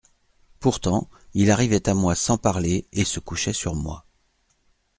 [0.59, 4.07] Pourtant, il arrivait à moi sans parler et se couchait sur moi.